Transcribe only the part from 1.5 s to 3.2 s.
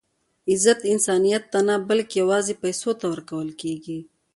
ته نه؛ بلکي یوازي پېسو ته